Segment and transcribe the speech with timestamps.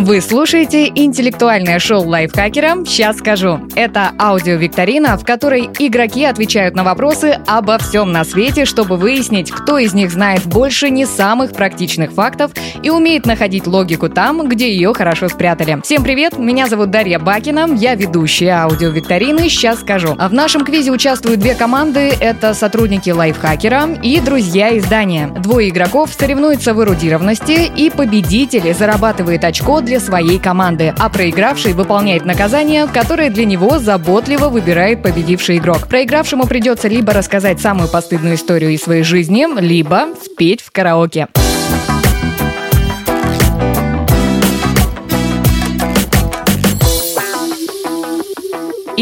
[0.00, 3.60] Вы слушаете интеллектуальное шоу лайфхакера «Сейчас скажу».
[3.76, 9.76] Это аудиовикторина, в которой игроки отвечают на вопросы обо всем на свете, чтобы выяснить, кто
[9.76, 12.52] из них знает больше не самых практичных фактов
[12.82, 15.78] и умеет находить логику там, где ее хорошо спрятали.
[15.84, 20.16] Всем привет, меня зовут Дарья Бакина, я ведущая аудиовикторины «Сейчас скажу».
[20.18, 25.26] А в нашем квизе участвуют две команды, это сотрудники лайфхакера и друзья издания.
[25.26, 32.24] Двое игроков соревнуются в эрудированности, и победитель зарабатывает очко для своей команды, а проигравший выполняет
[32.24, 35.88] наказание, которое для него заботливо выбирает победивший игрок.
[35.88, 41.28] Проигравшему придется либо рассказать самую постыдную историю из своей жизни, либо спеть в караоке.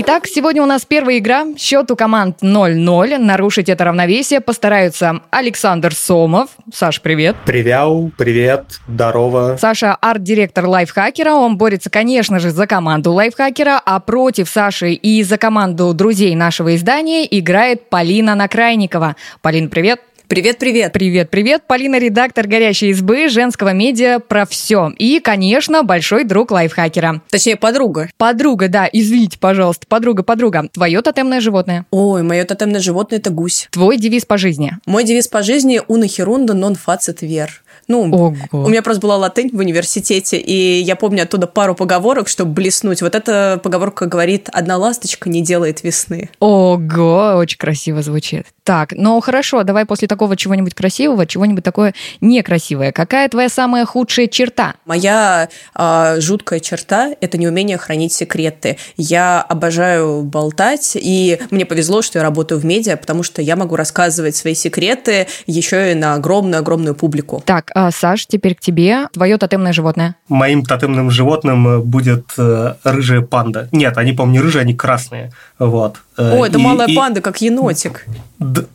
[0.00, 1.44] Итак, сегодня у нас первая игра.
[1.56, 3.18] Счет у команд 0-0.
[3.18, 6.50] Нарушить это равновесие постараются Александр Сомов.
[6.72, 7.34] Саш, привет.
[7.44, 9.56] Привет, привет, здорово.
[9.60, 11.32] Саша арт-директор лайфхакера.
[11.32, 16.76] Он борется, конечно же, за команду лайфхакера, а против Саши и за команду друзей нашего
[16.76, 19.16] издания играет Полина Накрайникова.
[19.42, 20.00] Полин, привет.
[20.28, 20.92] Привет-привет.
[20.92, 21.62] Привет-привет.
[21.66, 24.92] Полина, редактор «Горящей избы», женского медиа про все.
[24.98, 27.22] И, конечно, большой друг лайфхакера.
[27.30, 28.10] Точнее, подруга.
[28.18, 29.86] Подруга, да, извините, пожалуйста.
[29.88, 30.68] Подруга-подруга.
[30.70, 31.86] Твое тотемное животное.
[31.90, 33.68] Ой, мое тотемное животное– это гусь.
[33.70, 34.76] Твой девиз по жизни.
[34.84, 37.62] Мой девиз по жизни– унахерунда нон фацит вер.
[37.86, 38.36] Ну, Ого.
[38.52, 43.00] у меня просто была латынь в университете, и я помню оттуда пару поговорок, чтобы блеснуть.
[43.00, 46.28] Вот эта поговорка говорит «одна ласточка не делает весны».
[46.38, 48.44] Ого, очень красиво звучит.
[48.68, 52.92] Так, ну хорошо, давай после такого чего-нибудь красивого, чего-нибудь такое некрасивое.
[52.92, 54.74] Какая твоя самая худшая черта?
[54.84, 58.76] Моя э, жуткая черта– это неумение хранить секреты.
[58.98, 63.74] Я обожаю болтать, и мне повезло, что я работаю в медиа, потому что я могу
[63.74, 67.42] рассказывать свои секреты еще и на огромную-огромную публику.
[67.46, 69.08] Так, а, Саш, теперь к тебе.
[69.14, 70.16] Твое тотемное животное.
[70.28, 73.70] Моим тотемным животным э, будет э, рыжая панда.
[73.72, 75.32] Нет, они, по-моему, не рыжие, они красные.
[75.58, 75.96] Вот.
[76.18, 76.94] Э, О, это и, малая и...
[76.94, 78.04] панда, как енотик.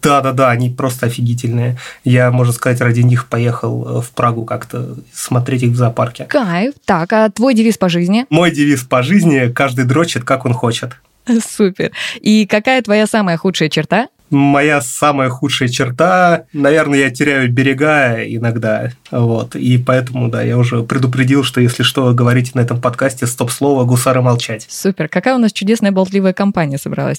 [0.01, 1.77] Да-да-да, они просто офигительные.
[2.03, 6.25] Я, можно сказать, ради них поехал в Прагу как-то смотреть их в зоопарке.
[6.25, 6.73] Кайф.
[6.85, 8.25] Так, а твой девиз по жизни?
[8.29, 10.97] Мой девиз по жизни– каждый дрочит, как он хочет.
[11.55, 11.91] Супер.
[12.21, 14.07] И какая твоя самая худшая черта?
[14.33, 20.83] моя самая худшая черта, наверное, я теряю берега иногда, вот, и поэтому, да, я уже
[20.83, 24.65] предупредил, что если что говорите на этом подкасте, стоп-слово, гусары молчать.
[24.69, 27.17] Супер, какая у нас чудесная болтливая компания собралась.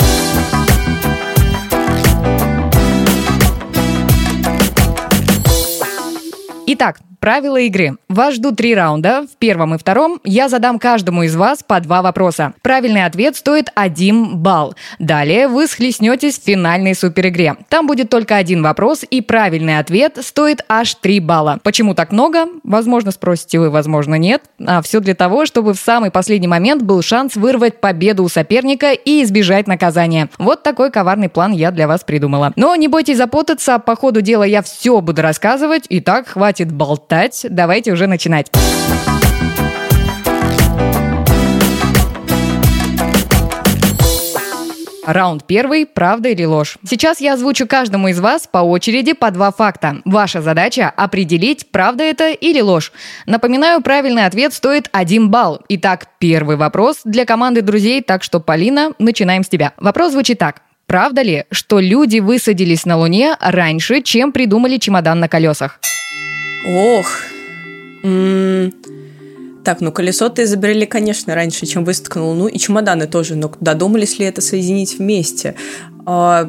[6.67, 7.97] Итак, Правила игры.
[8.11, 9.23] Вас ждут три раунда.
[9.23, 12.53] В первом и втором я задам каждому из вас по два вопроса.
[12.61, 14.75] Правильный ответ стоит один балл.
[14.99, 17.57] Далее вы схлестнетесь в финальной суперигре.
[17.71, 21.61] Там будет только один вопрос, и правильный ответ стоит аж три балла.
[21.63, 22.45] Почему так много?
[22.63, 24.43] Возможно, спросите вы, возможно, нет.
[24.63, 28.93] А все для того, чтобы в самый последний момент был шанс вырвать победу у соперника
[28.93, 30.29] и избежать наказания.
[30.37, 32.53] Вот такой коварный план я для вас придумала.
[32.57, 35.87] Но не бойтесь запутаться, по ходу дела я все буду рассказывать.
[35.89, 37.47] Итак, хватит болтать болтать.
[37.49, 38.51] Давайте уже начинать.
[45.07, 46.79] Раунд первый– правда или ложь.
[46.83, 49.99] Сейчас я озвучу каждому из вас по очереди по два факта.
[50.07, 52.91] Ваша задача– определить, правда это или ложь.
[53.27, 55.61] Напоминаю, правильный ответ стоит один балл.
[55.69, 59.75] Итак, первый вопрос для команды друзей, так что, Полина, начинаем с тебя.
[59.77, 60.63] Вопрос звучит так.
[60.87, 65.81] Правда ли, что люди высадились на Луне раньше, чем придумали чемодан на колесах?
[66.67, 67.07] Ох.
[68.03, 68.73] М-м-
[69.65, 74.19] так, ну колесо-то изобрели, конечно, раньше, чем высадка на Луну, и чемоданы тоже, но додумались
[74.19, 75.55] ли это соединить вместе?
[76.05, 76.49] А,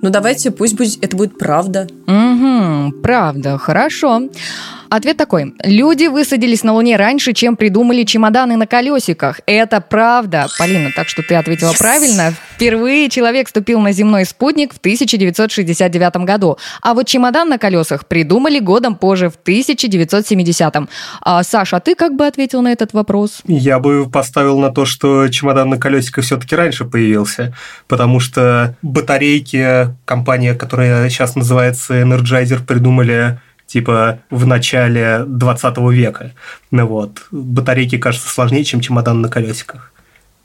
[0.00, 1.86] ну давайте, пусть будет, это будет правда.
[2.06, 4.28] Угу, правда, хорошо.
[4.88, 5.54] Ответ такой.
[5.62, 9.40] Люди высадились на Луне раньше, чем придумали чемоданы на колесиках.
[9.46, 10.46] Это правда.
[10.58, 11.78] Полина, так что ты ответила yes.
[11.78, 12.34] правильно.
[12.54, 16.58] Впервые человек ступил на земной спутник в 1969 году.
[16.82, 20.74] А вот чемодан на колесах придумали годом позже, в 1970.
[21.20, 23.42] А, Саша, а ты как бы ответил на этот вопрос?
[23.46, 27.54] Я бы поставил на то, что чемодан на колесиках все-таки раньше появился,
[27.88, 36.32] потому что батарейки, компания, которая сейчас называется Energizer, придумали типа в начале 20 века.
[36.70, 37.26] Ну вот.
[37.30, 39.93] Батарейки кажется сложнее, чем чемодан на колесиках.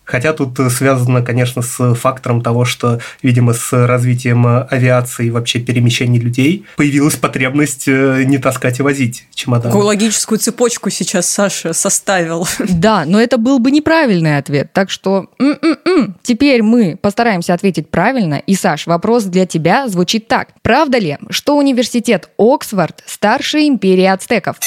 [0.10, 6.18] Хотя тут связано, конечно, с фактором того, что, видимо, с развитием авиации и вообще перемещения
[6.18, 9.72] людей появилась потребность э, не таскать и возить чемодан.
[9.72, 12.48] Какую логическую цепочку сейчас Саша составил.
[12.80, 14.72] Да, но это был бы неправильный ответ.
[14.74, 16.16] Так что м-м-м.
[16.24, 18.36] теперь мы постараемся ответить правильно.
[18.36, 20.50] И, Саш, вопрос для тебя звучит так.
[20.62, 24.58] Правда ли, что университет Оксфорд старше империи ацтеков?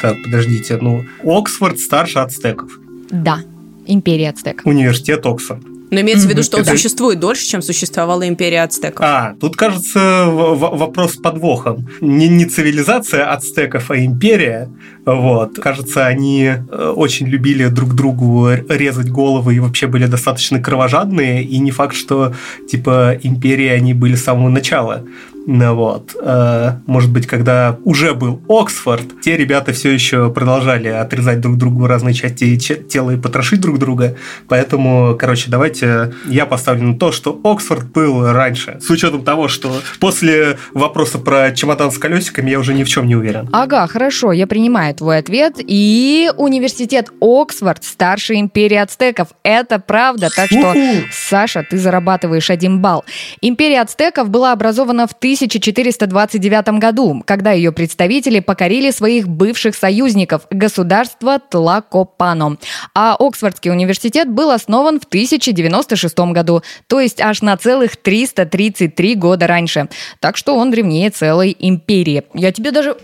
[0.00, 2.70] Так, подождите, ну, Оксфорд старше ацтеков.
[3.10, 3.40] Да,
[3.88, 4.66] империя ацтеков.
[4.66, 5.62] Университет Оксфорд.
[5.90, 9.00] Но имеется в виду, что он Это- существует дольше, чем существовала империя ацтеков.
[9.00, 11.88] А, тут, кажется, вопрос с подвохом.
[12.02, 14.68] Не, не цивилизация ацтеков, а империя.
[15.06, 15.58] Вот.
[15.58, 21.42] Кажется, они э, очень любили друг другу резать головы и вообще были достаточно кровожадные.
[21.42, 22.34] И не факт, что,
[22.70, 25.04] типа, империи они были с самого начала.
[25.50, 26.14] Ну вот.
[26.20, 31.86] Э, Может быть, когда уже был Оксфорд, те ребята все еще продолжали отрезать друг другу
[31.86, 34.14] разные части тела и потрошить друг друга.
[34.46, 38.76] Поэтому, короче, давайте я поставлю на то, что Оксфорд был раньше.
[38.82, 43.06] С учетом того, что после вопроса про чемодан с колесиками я уже ни в чем
[43.06, 43.48] не уверен.
[43.50, 45.54] Ага, хорошо, я принимаю твой ответ.
[45.58, 49.28] И университет Оксфорд старше империи ацтеков.
[49.42, 51.06] Это правда, так что, Уху!
[51.10, 53.06] Саша, ты зарабатываешь один балл.
[53.40, 61.38] Империя ацтеков была образована в 1429 году, когда ее представители покорили своих бывших союзников, государство
[61.38, 62.58] Тлакопано.
[62.94, 69.46] А Оксфордский университет был основан в 1096 году, то есть аж на целых 333 года
[69.46, 69.88] раньше.
[70.20, 72.24] Так что он древнее целой империи.
[72.34, 72.96] Я тебе даже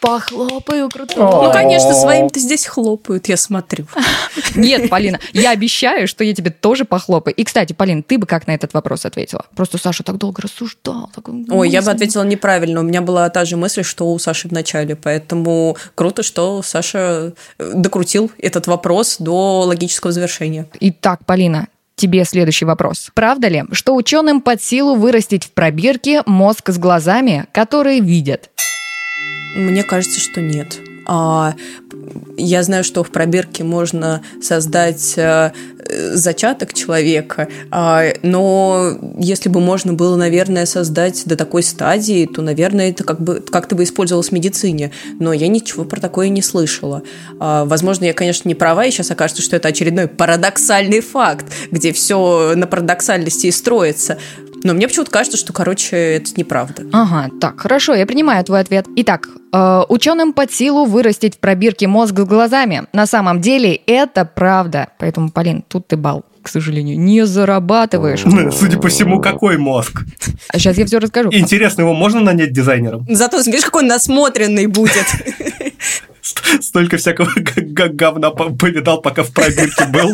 [0.00, 1.14] похлопаю круто.
[1.16, 3.86] Ну, конечно, своим-то здесь хлопают, я смотрю.
[4.54, 7.34] Нет, Полина, я обещаю, что я тебе тоже похлопаю.
[7.34, 9.46] И, кстати, Полин, ты бы как на этот вопрос ответила?
[9.56, 11.10] Просто Саша так долго рассуждал.
[11.14, 12.80] такой Ой, я бы ответила неправильно.
[12.80, 14.96] У меня была та же мысль, что у Саши в начале.
[14.96, 20.68] Поэтому круто, что Саша э, докрутил этот вопрос до логического завершения.
[20.80, 23.10] Итак, Полина, тебе следующий вопрос.
[23.14, 28.50] Правда ли, что ученым под силу вырастить в пробирке мозг с глазами, которые видят?
[29.58, 30.78] Мне кажется, что нет.
[31.04, 31.54] А,
[32.36, 35.52] я знаю, что в пробирке можно создать э,
[36.14, 42.90] зачаток человека, а, но если бы можно было, наверное, создать до такой стадии, то, наверное,
[42.90, 44.92] это как бы как-то бы использовалось в медицине.
[45.18, 47.02] Но я ничего про такое не слышала.
[47.40, 51.92] А, возможно, я, конечно, не права, и сейчас окажется, что это очередной парадоксальный факт, где
[51.92, 54.18] все на парадоксальности и строится.
[54.64, 56.84] Но мне почему-то кажется, что, короче, это неправда.
[56.92, 58.86] Ага, так, хорошо, я принимаю твой ответ.
[58.96, 62.86] Итак, э, ученым под силу вырастить в пробирке мозг с глазами.
[62.92, 64.88] На самом деле это правда.
[64.98, 68.22] Поэтому, Полин, тут ты бал, к сожалению, не зарабатываешь.
[68.54, 70.02] Судя по всему, какой мозг?
[70.48, 71.30] А сейчас я все расскажу.
[71.32, 73.06] Интересно, его можно нанять дизайнером?
[73.08, 75.06] Зато, смотришь, какой он насмотренный будет.
[76.22, 80.12] Ст- Столько всякого говна по- повидал, пока в пробирке был.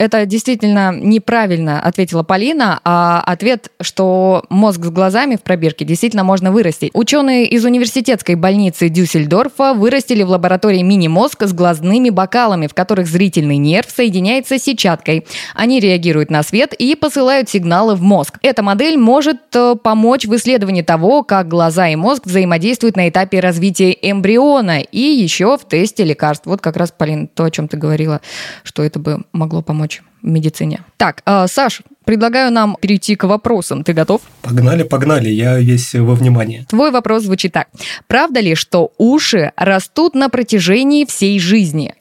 [0.00, 6.50] Это действительно неправильно ответила Полина, а ответ, что мозг с глазами в пробирке действительно можно
[6.50, 6.90] вырастить.
[6.94, 13.58] Ученые из университетской больницы Дюссельдорфа вырастили в лаборатории мини-мозг с глазными бокалами, в которых зрительный
[13.58, 15.26] нерв соединяется с сетчаткой.
[15.54, 18.38] Они реагируют на свет и посылают сигналы в мозг.
[18.40, 23.40] Эта модель может э, помочь в исследовании того, как глаза и мозг взаимодействуют на этапе
[23.40, 26.46] развития эмбриона и еще в тесте лекарств.
[26.46, 28.22] Вот как раз, Полин, то, о чем ты говорила,
[28.62, 30.80] что это бы могло помочь в медицине.
[30.96, 33.84] Так, э, Саш, предлагаю нам перейти к вопросам.
[33.84, 34.20] Ты готов?
[34.42, 36.66] Погнали, погнали, я весь во внимании.
[36.68, 37.68] Твой вопрос звучит так.
[38.06, 41.94] Правда ли, что уши растут на протяжении всей жизни?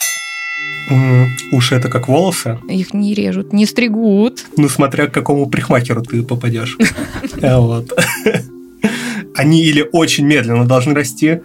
[1.52, 2.58] Уши это как волосы?
[2.68, 4.46] Их не режут, не стригут.
[4.58, 6.78] Ну, смотря к какому парикмахеру ты попадешь.
[7.42, 7.92] А Вот.
[9.40, 11.40] Они или очень медленно должны расти,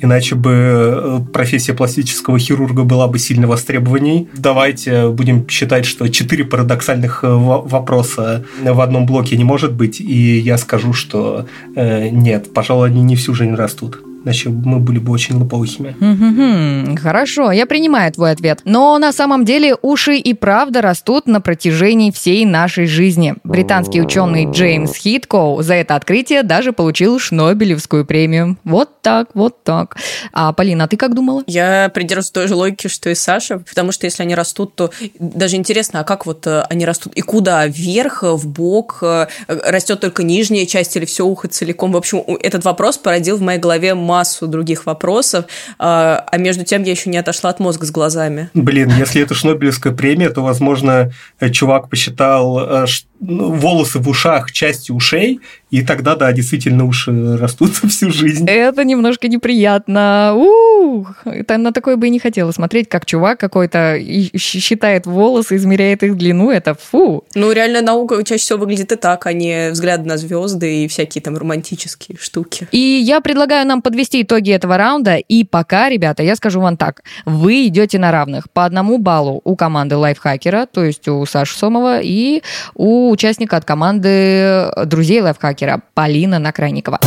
[0.00, 4.28] иначе бы э, профессия пластического хирурга была бы сильно востребованней.
[4.34, 10.00] Давайте будем считать, что четыре парадоксальных э, во- вопроса в одном блоке не может быть,
[10.00, 14.00] и я скажу, что э, нет, пожалуй, они не всю жизнь растут.
[14.24, 16.96] Иначе мы были бы очень лопоухими.
[16.96, 18.60] Хорошо, я принимаю твой ответ.
[18.64, 23.34] Но на самом деле уши и правда растут на протяжении всей нашей жизни.
[23.44, 28.56] Британский ученый Джеймс Хиткоу за это открытие даже получил Шнобелевскую премию.
[28.64, 29.96] Вот так, вот так.
[30.32, 31.42] А, Полина, а ты как думала?
[31.46, 35.56] Я придерживаюсь той же логики, что и Саша, потому что если они растут, то даже
[35.56, 37.66] интересно, а как вот э, они растут и куда?
[37.66, 41.92] Вверх, э, в бок, э, растет только нижняя часть или все ухо целиком?
[41.92, 45.44] В общем, этот вопрос породил в моей голове массу других вопросов,
[45.78, 48.48] а а между тем я еще не отошла от мозга с глазами.
[48.54, 54.08] Блин, если это Шнобелевская премия, то, возможно, э, чувак посчитал э, ш- ну, волосы в
[54.08, 58.46] ушах частью ушей, и тогда, да, действительно уши растут всю жизнь.
[58.48, 60.34] Это немножко неприятно.
[60.34, 63.98] Ух, это на такое бы и не хотела смотреть, как чувак какой-то
[64.36, 66.50] считает волосы, измеряет их длину.
[66.50, 67.24] Это фу.
[67.34, 71.22] Ну, реальная наука чаще всего выглядит и так, а не взгляд на звезды и всякие
[71.22, 72.68] там романтические штуки.
[72.72, 75.16] И я предлагаю нам подвести итоги этого раунда.
[75.16, 77.02] И пока, ребята, я скажу вам так.
[77.26, 78.50] Вы идете на равных.
[78.50, 82.42] По одному баллу у команды лайфхакера, то есть у Саши Сомова, и
[82.74, 86.98] у участника от команды э, друзей лайфхакера Полина Накрайникова.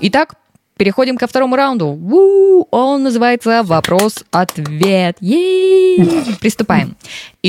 [0.00, 0.34] Итак,
[0.76, 1.86] переходим ко второму раунду.
[1.86, 5.16] У-у-у, он называется «Вопрос-ответ».
[6.40, 6.96] Приступаем.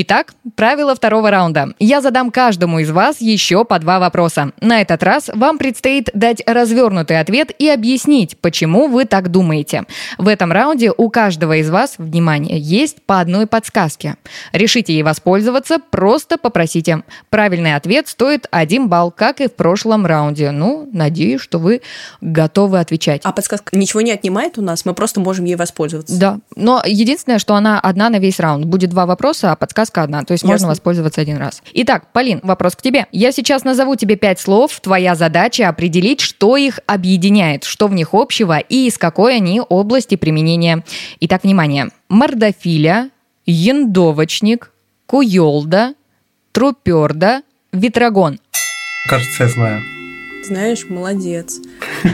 [0.00, 1.74] Итак, правило второго раунда.
[1.80, 4.52] Я задам каждому из вас еще по два вопроса.
[4.60, 9.86] На этот раз вам предстоит дать развернутый ответ и объяснить, почему вы так думаете.
[10.16, 14.14] В этом раунде у каждого из вас, внимание, есть по одной подсказке.
[14.52, 17.02] Решите ей воспользоваться, просто попросите.
[17.28, 20.52] Правильный ответ стоит один балл, как и в прошлом раунде.
[20.52, 21.82] Ну, надеюсь, что вы
[22.20, 23.22] готовы отвечать.
[23.24, 26.16] А подсказка ничего не отнимает у нас, мы просто можем ей воспользоваться.
[26.16, 28.64] Да, но единственное, что она одна на весь раунд.
[28.64, 30.52] Будет два вопроса, а подсказка подсказка одна, то есть Ясно.
[30.52, 31.62] можно воспользоваться один раз.
[31.74, 33.06] Итак, Полин, вопрос к тебе.
[33.12, 34.80] Я сейчас назову тебе пять слов.
[34.80, 40.16] Твоя задача определить, что их объединяет, что в них общего и из какой они области
[40.16, 40.84] применения.
[41.20, 41.88] Итак, внимание.
[42.08, 43.10] Мордофиля,
[43.46, 44.72] яндовочник,
[45.06, 45.94] куйолда,
[46.52, 47.42] труперда,
[47.72, 48.38] ветрогон.
[49.08, 49.82] Кажется, я знаю.
[50.46, 51.58] Знаешь, молодец.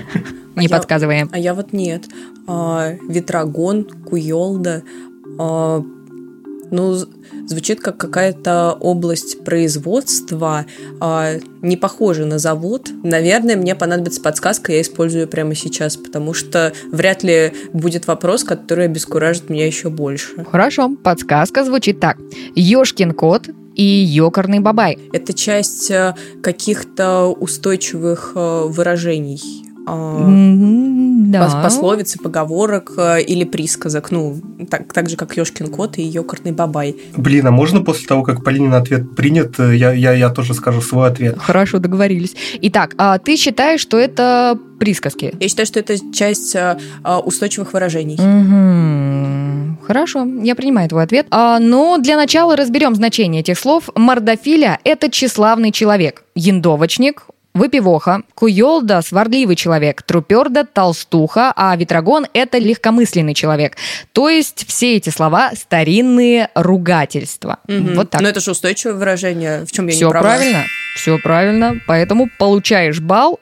[0.56, 1.28] Не а подсказываем.
[1.32, 2.04] А я вот нет.
[2.46, 4.84] А, ветрогон, куйолда.
[6.70, 6.96] Ну,
[7.46, 10.66] звучит как какая-то область производства,
[11.00, 12.90] а, не похоже на завод.
[13.02, 18.86] Наверное, мне понадобится подсказка, я использую прямо сейчас, потому что вряд ли будет вопрос, который
[18.86, 20.44] обескуражит меня еще больше.
[20.50, 22.18] Хорошо, подсказка звучит так.
[22.54, 24.98] Ёшкин кот и ёкарный бабай.
[25.12, 29.64] Это часть э, каких-то устойчивых э, выражений.
[29.86, 31.62] Mm-hmm, да.
[31.62, 34.10] пословицы, поговорок э, или присказок.
[34.10, 36.96] Ну, так, так же, как Ёшкин кот и ёкарный бабай.
[37.16, 40.80] Блин, а можно после того, как Полинин ответ принят, э, я, я, я тоже скажу
[40.80, 41.36] свой ответ?
[41.38, 42.34] Хорошо, договорились.
[42.62, 45.34] Итак, а ты считаешь, что это присказки?
[45.40, 46.78] Я считаю, что это часть а,
[47.20, 48.16] устойчивых выражений.
[48.16, 49.86] Угу.
[49.86, 51.26] Хорошо, я принимаю твой ответ.
[51.30, 53.90] А, но для начала разберем значение этих слов.
[53.94, 56.24] Мордофиля– это тщеславный человек.
[56.34, 63.76] Яндовочник Выпивоха, Куйолда– сварливый человек, Труперда– толстуха, а Ветрогон– это легкомысленный человек.
[64.12, 67.58] То есть все эти слова– старинные ругательства.
[67.68, 67.94] Угу.
[67.94, 68.22] Вот так.
[68.22, 70.24] Но это же устойчивое выражение, в чем я все не права.
[70.24, 70.64] правильно,
[70.96, 71.80] все правильно.
[71.86, 73.38] Поэтому получаешь балл,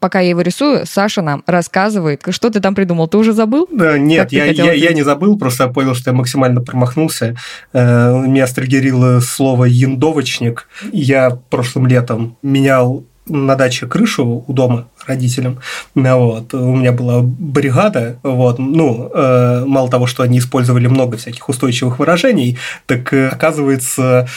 [0.00, 2.22] пока я его рисую, Саша нам рассказывает.
[2.30, 3.08] Что ты там придумал?
[3.08, 3.68] Ты уже забыл?
[3.70, 7.36] Да, нет, я, я, я не забыл, просто понял, что я максимально промахнулся.
[7.72, 10.68] Э, меня стригерило слово «яндовочник».
[10.92, 15.60] Я прошлым летом менял на даче крышу у дома родителям.
[15.94, 16.54] Вот.
[16.54, 18.18] У меня была бригада.
[18.22, 18.58] Вот.
[18.58, 24.28] Ну, э, мало того, что они использовали много всяких устойчивых выражений, так э, оказывается,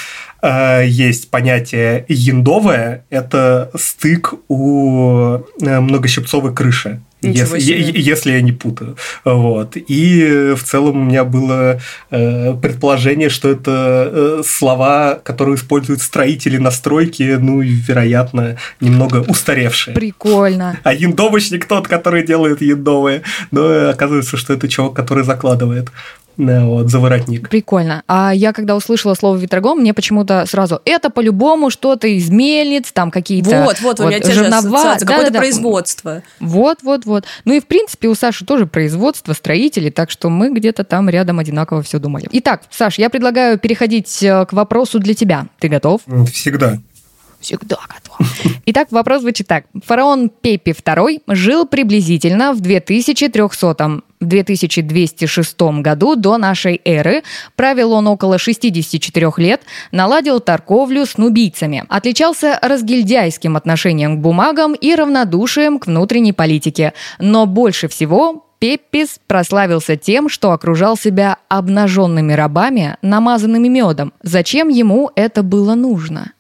[0.41, 3.05] э, есть понятие яндовое.
[3.09, 7.01] Это стык у э, многощипцовой крыши
[7.31, 8.97] если, если я не путаю.
[9.23, 9.75] Вот.
[9.75, 11.79] И в целом у меня было
[12.11, 19.17] э, предположение, что это э, слова, которые используют строители на стройке, ну и, вероятно, немного
[19.27, 19.95] устаревшие.
[19.95, 20.79] Прикольно.
[20.83, 23.23] А яндовочник тот, который делает яндовые.
[23.51, 25.89] Но оказывается, что это чувак, который закладывает.
[26.37, 27.49] Да, вот, заворотник.
[27.49, 28.03] Прикольно.
[28.07, 33.11] А я когда услышала слово ветрогон, мне почему-то сразу это по-любому что-то из мельниц, там
[33.11, 36.23] какие-то Вот, вот, вот у меня те же да, какое-то да, производство.
[36.39, 37.25] Вот, вот, вот.
[37.45, 41.39] Ну и в принципе у Саши тоже производство, строители, так что мы где-то там рядом
[41.39, 42.27] одинаково все думали.
[42.31, 45.47] Итак, Саш, я предлагаю переходить э, к вопросу для тебя.
[45.59, 46.01] Ты готов?
[46.31, 46.79] Всегда.
[47.45, 48.27] Всегда готов.
[48.65, 49.65] Итак, вопрос звучит так.
[49.85, 57.21] Фараон Пепи II жил приблизительно в 2300 в 2206 году до нашей эры.
[57.55, 59.61] Правил он около 64 лет,
[59.91, 61.83] наладил торговлю с нубийцами.
[61.87, 66.93] Отличался разгильдяйским отношением к бумагам и равнодушием к внутренней политике.
[67.19, 74.13] Но больше всего Пеппис прославился тем, что окружал себя обнаженными рабами, намазанными медом.
[74.23, 76.31] Зачем ему это было нужно?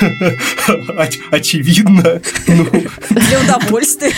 [1.30, 2.20] очевидно.
[2.46, 2.66] Ну,
[3.10, 4.12] Для удовольствия.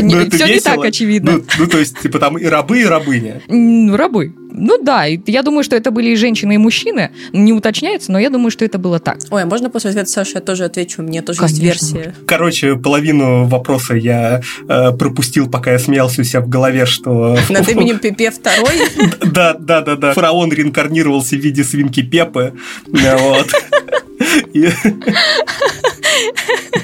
[0.00, 1.32] Ну, Все не так очевидно.
[1.32, 3.42] Ну, ну, то есть, типа, там и рабы, и рабыня.
[3.48, 4.34] Рабы.
[4.54, 7.10] Ну да, я думаю, что это были и женщины, и мужчины.
[7.32, 9.18] Не уточняется, но я думаю, что это было так.
[9.30, 11.02] Ой, а можно после ответа Саши я тоже отвечу?
[11.02, 11.62] Мне тоже Конечно.
[11.64, 12.14] есть версия.
[12.26, 17.38] Короче, половину вопроса я э, пропустил, пока я смеялся у себя в голове, что...
[17.48, 18.74] Над именем Пепе второй?
[19.24, 20.12] Да, да, да, да.
[20.12, 22.52] Фараон реинкарнировался в виде свинки Пепы.
[22.86, 23.48] Вот.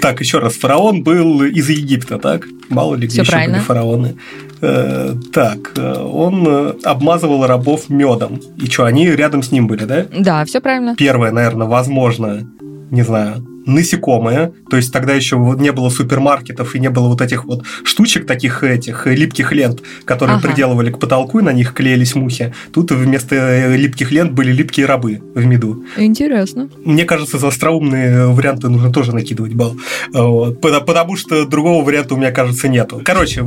[0.00, 2.47] Так, еще раз, фараон был из Египта, так?
[2.68, 4.16] Мало ли где еще были фараоны.
[4.61, 8.40] Э, так, э, он обмазывал рабов медом.
[8.57, 10.07] И что, они рядом с ним были, да?
[10.16, 10.95] Да, все правильно.
[10.97, 12.47] Первое, наверное, возможно,
[12.90, 17.45] не знаю, насекомые, то есть тогда еще не было супермаркетов и не было вот этих
[17.45, 20.49] вот штучек таких этих липких лент, которые ага.
[20.49, 22.53] приделывали к потолку и на них клеились мухи.
[22.73, 25.85] Тут вместо липких лент были липкие рабы в меду.
[25.97, 26.69] Интересно.
[26.85, 29.77] Мне кажется, за остроумные варианты нужно тоже накидывать балл.
[30.13, 30.61] Вот.
[30.61, 33.01] Потому что другого варианта у меня, кажется, нету.
[33.05, 33.43] Короче,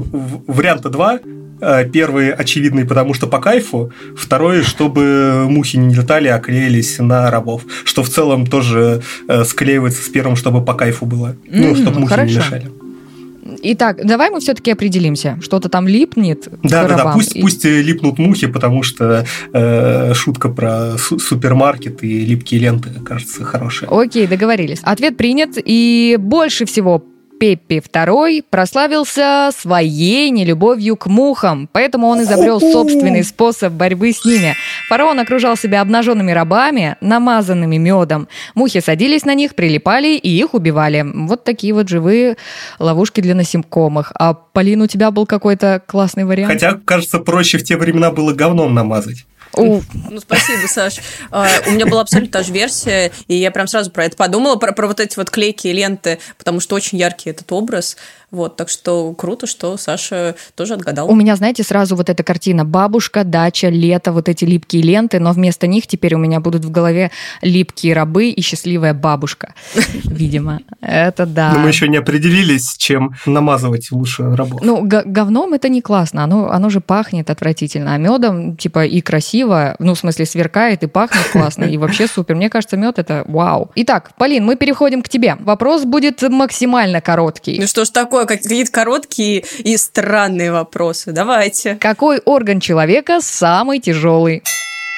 [0.48, 1.51] варианта два Э,
[1.92, 3.92] первый очевидный, потому что по кайфу.
[4.16, 7.64] Второй, чтобы мухи не летали, а клеились на рабов.
[7.84, 11.36] Что в целом тоже э, склеивается с первым, чтобы по кайфу было.
[11.48, 12.32] Ну, чтобы мухи хорошо.
[12.32, 12.72] не мешали.
[13.64, 15.38] Итак, давай мы все-таки определимся.
[15.42, 16.48] Что-то там липнет.
[16.64, 17.12] Да, да, да.
[17.14, 17.42] Пусть, и...
[17.42, 23.90] пусть липнут мухи, потому что э, шутка про су- супермаркет и липкие ленты, кажется, хорошая.
[23.90, 24.80] Окей, договорились.
[24.84, 25.52] Ответ принят.
[25.64, 27.04] И больше всего
[27.42, 34.54] Пеппи II прославился своей нелюбовью к мухам, поэтому он изобрел собственный способ борьбы с ними.
[34.90, 38.28] Фараон окружал себя обнаженными рабами, намазанными медом.
[38.54, 41.04] Мухи садились на них, прилипали и их убивали.
[41.04, 42.38] Вот такие вот живые
[42.78, 44.12] ловушки для насекомых.
[44.14, 46.54] А, Полин, у тебя был какой-то классный вариант?
[46.54, 49.26] Хотя, кажется, проще в те времена было говном намазать.
[49.58, 49.82] Ну,
[50.20, 51.00] спасибо, Саш.
[51.30, 54.56] А, у меня была абсолютно та же версия, и я прям сразу про это подумала,
[54.56, 57.98] про, про вот эти вот клейки и ленты, потому что очень яркий этот образ.
[58.32, 61.12] Вот, так что круто, что Саша тоже отгадал.
[61.12, 65.34] У меня, знаете, сразу вот эта картина бабушка, дача, лето, вот эти липкие ленты, но
[65.34, 69.54] вместо них теперь у меня будут в голове липкие рабы и счастливая бабушка.
[70.06, 71.52] Видимо, это да.
[71.54, 74.64] Но мы еще не определились, чем намазывать лучше работу.
[74.64, 79.41] Ну, говном это не классно, оно, оно же пахнет отвратительно, а медом, типа, и красиво,
[79.80, 82.36] ну, в смысле, сверкает и пахнет классно, и вообще супер.
[82.36, 83.72] Мне кажется, мед это вау.
[83.76, 85.38] Итак, Полин, мы переходим к тебе.
[85.40, 87.60] Вопрос будет максимально короткий.
[87.60, 88.26] Ну что ж такое?
[88.26, 91.12] какие-то короткие и странные вопросы.
[91.12, 91.76] Давайте.
[91.76, 94.44] Какой орган человека самый тяжелый?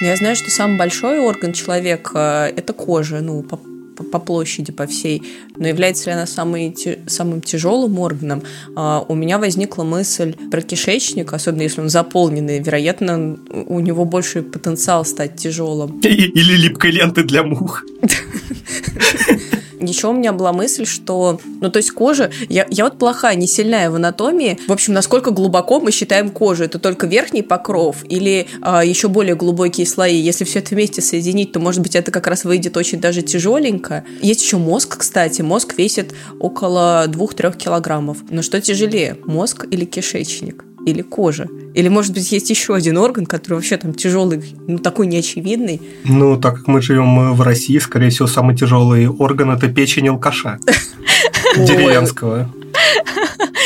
[0.01, 3.59] Я знаю, что самый большой орган человека– это кожа, ну, по,
[4.03, 5.24] по площади, по всей.
[5.57, 6.75] Но является ли она самый,
[7.07, 8.43] самым тяжелым органом?
[8.75, 12.60] А, у меня возникла мысль про кишечник, особенно если он заполненный.
[12.60, 16.00] Вероятно, у него больше потенциал стать тяжелым.
[16.03, 17.83] Или липкой ленты для мух.
[19.85, 23.47] Еще у меня была мысль, что, ну, то есть кожа, я, я вот плохая, не
[23.47, 24.57] сильная в анатомии.
[24.67, 26.63] В общем, насколько глубоко мы считаем кожу?
[26.63, 30.15] Это только верхний покров или а, еще более глубокие слои?
[30.15, 34.03] Если все это вместе соединить, то, может быть, это как раз выйдет очень даже тяжеленько.
[34.22, 35.41] Есть еще мозг, кстати.
[35.41, 38.17] Мозг весит около 2-3 килограммов.
[38.29, 40.65] Но что тяжелее, мозг или кишечник?
[40.85, 41.48] Или кожа?
[41.74, 45.81] Или, может быть, есть еще один орган, который вообще там тяжелый, ну, такой неочевидный?
[46.03, 50.59] Ну, так как мы живем в России, скорее всего, самый тяжелый орган– это печень алкаша
[51.57, 52.50] деревенского.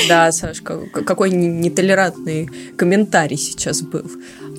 [0.08, 4.06] Да, Сашка, какой нетолерантный комментарий сейчас был.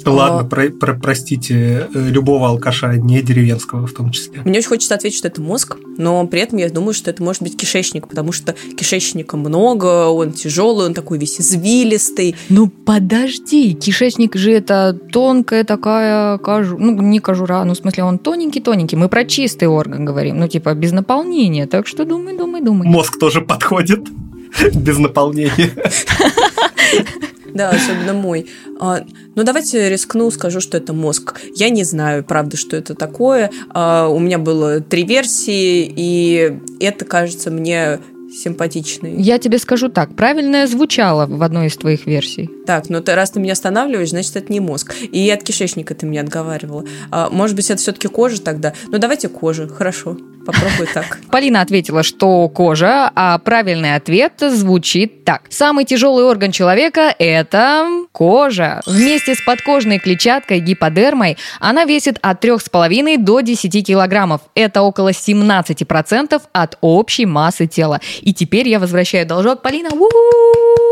[0.05, 4.41] Ладно, про, про, простите, э, любого алкаша, не деревенского в том числе.
[4.45, 7.43] Мне очень хочется ответить, что это мозг, но при этом я думаю, что это может
[7.43, 12.37] быть кишечник, потому что кишечника много, он тяжелый, он такой весь извилистый.
[12.49, 18.19] Ну подожди, кишечник же это тонкая такая кожура, ну не кожура, ну в смысле он
[18.19, 18.97] тоненький-тоненький.
[18.97, 22.89] Мы про чистый орган говорим, ну типа без наполнения, так что думай, думай, думай.
[22.89, 24.01] Мозг тоже подходит
[24.75, 25.71] без наполнения.
[27.55, 28.47] Да, особенно мой.
[28.79, 31.41] А, ну, давайте рискну, скажу, что это мозг.
[31.57, 33.51] Я не знаю, правда, что это такое.
[33.71, 37.99] А, у меня было три версии, и это кажется мне
[38.31, 39.21] симпатичный.
[39.21, 42.51] Я тебе скажу так, правильное звучало в одной из твоих версий.
[42.67, 44.95] Так, ну ты, раз ты меня останавливаешь, значит, это не мозг.
[45.01, 46.85] И от кишечника ты меня отговаривала.
[47.11, 48.75] А, может быть, это все-таки кожа тогда?
[48.89, 50.17] Ну, давайте кожа, хорошо.
[50.49, 51.19] Попробуй так.
[51.31, 55.43] Полина ответила, что кожа, а правильный ответ звучит так.
[55.51, 58.81] Самый тяжелый орган человека– это кожа.
[58.87, 64.41] Вместе с подкожной клетчаткой гиподермой она весит от 3,5 до 10 килограммов.
[64.55, 68.01] Это около 17% от общей массы тела.
[68.21, 69.63] И теперь я возвращаю должок.
[69.63, 69.91] Полина,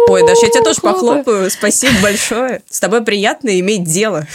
[0.08, 1.50] Ой, Даша, я тебя тоже похлопаю.
[1.50, 2.62] Спасибо большое.
[2.70, 4.26] С тобой приятно иметь дело.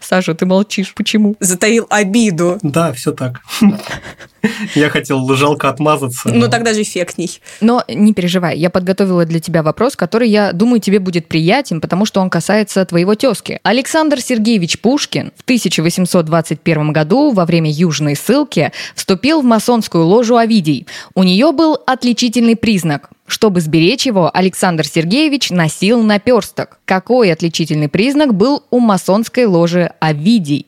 [0.00, 0.94] Саша, ты молчишь.
[0.94, 1.36] Почему?
[1.40, 2.58] Затаил обиду.
[2.62, 3.40] Да, все так.
[4.74, 6.28] Я хотел жалко отмазаться.
[6.28, 7.40] Ну, тогда же эффектней.
[7.60, 12.06] Но не переживай, я подготовила для тебя вопрос, который, я думаю, тебе будет приятен, потому
[12.06, 13.58] что он касается твоего тезки.
[13.64, 20.86] Александр Сергеевич Пушкин в 1821 году во время Южной ссылки вступил в масонскую ложу Овидий.
[21.14, 26.80] У нее был отличительный признак чтобы сберечь его, Александр Сергеевич носил наперсток.
[26.84, 30.66] Какой отличительный признак был у масонской ложи Овидий?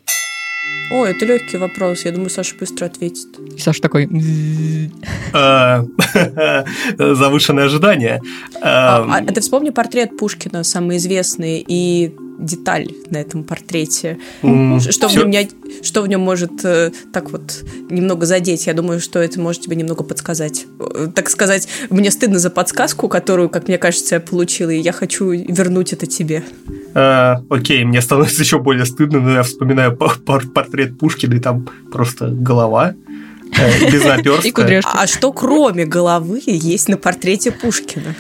[0.91, 2.05] О, это легкий вопрос.
[2.05, 3.29] Я думаю, Саша быстро ответит.
[3.59, 4.09] Саша такой...
[5.33, 5.85] А,
[6.99, 8.21] завышенное ожидание.
[8.61, 14.19] А, а ты вспомни портрет Пушкина, самый известный, и деталь на этом портрете.
[14.43, 15.51] М, Что в, всё- нем, не-
[15.83, 18.67] что в нем может э, так вот немного задеть?
[18.67, 20.67] Я думаю, что это может тебе немного подсказать.
[20.79, 24.93] Э, Так сказать, мне стыдно за подсказку, которую, как мне кажется, я получила, и я
[24.93, 26.43] хочу вернуть это тебе.
[26.95, 31.39] Э, окей, мне становится еще более стыдно, но я вспоминаю по- пор- портрет Пушкина, и
[31.41, 32.95] там просто голова
[33.93, 34.49] без наперстка.
[34.49, 34.91] И кудряшки.
[34.93, 38.15] А что кроме головы есть на портрете Пушкина?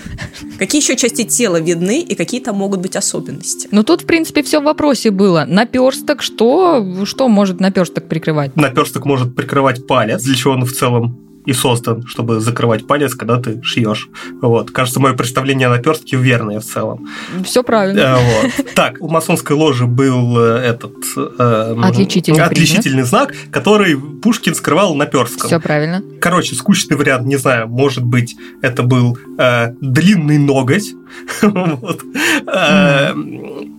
[0.58, 3.68] Какие еще части тела видны и какие там могут быть особенности?
[3.70, 5.44] Ну тут, в принципе, все в вопросе было.
[5.46, 8.56] Наперсток, что, что может наперсток прикрывать?
[8.56, 13.38] Наперсток может прикрывать палец, для чего он в целом и создан, чтобы закрывать палец, когда
[13.40, 14.08] ты шьешь.
[14.40, 14.70] Вот.
[14.70, 17.08] Кажется, мое представление о наперстке верное в целом.
[17.44, 18.00] Все правильно.
[18.00, 18.74] Э, вот.
[18.74, 25.48] Так, у масонской ложи был э, этот э, Отличительный отличительный знак, который Пушкин скрывал наперстком.
[25.48, 26.02] Все правильно.
[26.20, 30.92] Короче, скучный вариант, не знаю, может быть, это был э, длинный ноготь.
[31.42, 32.02] Вот.
[32.46, 33.12] Э,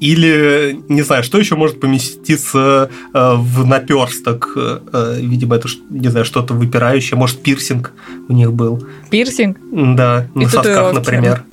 [0.02, 4.58] Или, не знаю, что еще может поместиться в наперсток.
[5.18, 7.18] Видимо, это, не знаю, что-то выпирающее.
[7.18, 7.92] Может, пирсинг
[8.30, 8.84] у них был.
[9.10, 9.58] Пирсинг.
[9.96, 10.96] Да, на И сосках, татуировки.
[10.96, 11.44] например.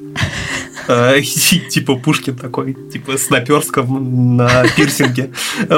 [1.18, 5.31] И Типа Пушкин такой, типа с наперстком на пирсинге.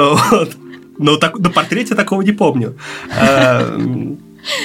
[0.97, 2.75] Но на портрете такого не помню.
[3.19, 3.77] Э,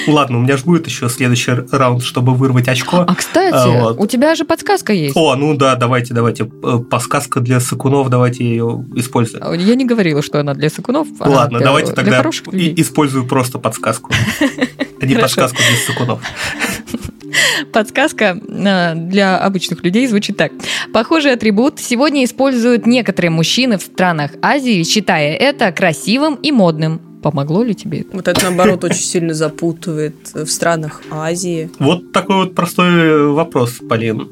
[0.07, 3.05] Ладно, у меня же будет еще следующий раунд, чтобы вырвать очко.
[3.07, 3.99] А, кстати, А, вот.
[3.99, 5.15] у тебя же подсказка есть.
[5.15, 6.45] О, ну да, давайте, давайте.
[6.45, 9.43] Подсказка для сыкунов, давайте ее использую.
[9.59, 11.07] Я не говорила, что она для сыкунов.
[11.19, 14.09] она Ладно, для- давайте для тогда и- использую просто подсказку.
[15.01, 16.21] Не подсказку для сыкунов.
[17.73, 20.51] Подсказка э, для обычных людей звучит так.
[20.93, 27.01] Похожий атрибут сегодня используют некоторые мужчины в странах Азии, считая это красивым и модным.
[27.21, 28.15] Помогло ли тебе это?
[28.15, 31.69] Вот это, наоборот, очень сильно запутывает в странах Азии.
[31.79, 34.29] Вот такой вот простой вопрос, Полин.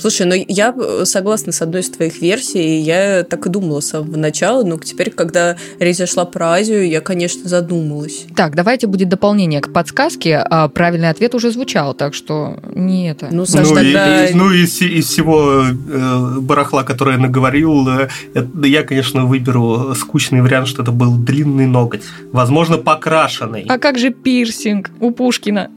[0.00, 3.80] Слушай, ну я э, согласна с одной из твоих версий, и я так и думала
[3.80, 8.26] с самого начала, но теперь, когда речь зашла про Азию, я, конечно, задумалась.
[8.36, 10.36] Так, давайте будет дополнение к подсказке.
[10.36, 13.28] А правильный ответ уже звучал, так что не это.
[13.32, 14.26] Ну, Саш, ну, и- тогда...
[14.26, 19.94] и- ну, из, из всего э, барахла, которое я наговорил, э, это- я, конечно, выберу
[19.96, 22.02] скучный вариант, что это был длинный ноготь.
[22.32, 23.64] Возможно, покрашенный.
[23.68, 25.70] А как же пирсинг у Пушкина?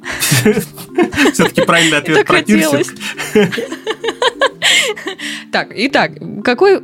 [1.34, 2.88] Все-таки правильный ответ про пирсинг.
[5.52, 6.12] Так, итак,
[6.44, 6.78] какой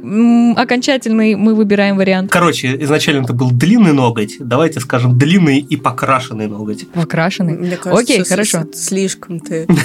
[0.56, 2.32] окончательный мы выбираем вариант?
[2.32, 4.36] Короче, изначально это был длинный ноготь.
[4.40, 6.90] Давайте скажем длинный и покрашенный ноготь.
[6.90, 7.58] Покрашенный.
[7.58, 8.66] Мне кажется, Окей, хорошо.
[8.74, 9.68] слишком ты.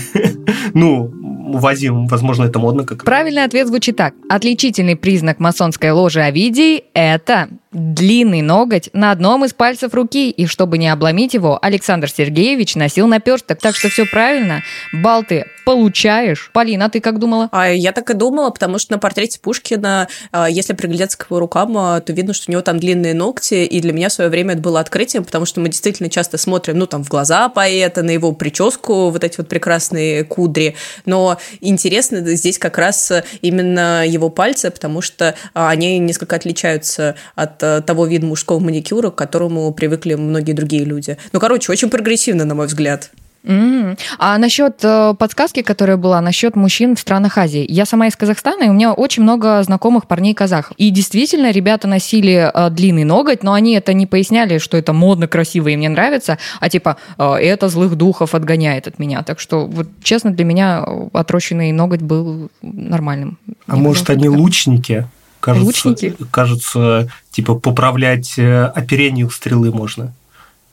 [0.74, 1.12] Ну,
[1.59, 4.14] Вадим, возможно, это модно как Правильный ответ звучит так.
[4.28, 10.30] Отличительный признак масонской ложи Овидий– это длинный ноготь на одном из пальцев руки.
[10.30, 13.58] И чтобы не обломить его, Александр Сергеевич носил наперсток.
[13.58, 14.62] Так что все правильно.
[14.92, 16.50] Бал ты получаешь.
[16.52, 17.48] Полина, а ты как думала?
[17.52, 21.38] А я так и думала, потому что на портрете Пушкина, а, если приглядеться к его
[21.38, 24.28] рукам, а, то видно, что у него там длинные ногти, и для меня в свое
[24.28, 28.02] время это было открытием, потому что мы действительно часто смотрим, ну, там, в глаза поэта,
[28.02, 30.74] на его прическу, вот эти вот прекрасные кудри,
[31.06, 38.07] но интересно здесь как раз именно его пальцы, потому что они несколько отличаются от того
[38.07, 41.16] вида мужского маникюра, к которому привыкли многие другие люди.
[41.33, 43.11] Ну, короче, очень прогрессивно, на мой взгляд.
[43.44, 43.96] М.
[44.18, 47.66] А насчет э, подсказки, которая была насчет мужчин в странах Азии.
[47.68, 50.77] Я сама из Казахстана, и у меня очень много знакомых парней казахов.
[50.77, 55.27] И действительно, ребята носили э, длинный ноготь, но они это не поясняли, что это модно,
[55.27, 59.22] красиво и мне нравится, а типа э, это злых духов отгоняет от меня.
[59.25, 63.38] Так что, вот честно, для меня э, отрощенный ноготь был нормальным.
[63.66, 65.09] А может, они лучники?
[65.42, 66.14] Кажется, Лучники?
[66.31, 70.14] Кажется, типа поправлять э, оперение у стрелы можно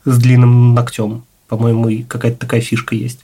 [0.04, 1.24] с длинным ногтем.
[1.48, 3.18] По-моему, какая-то такая фишка есть.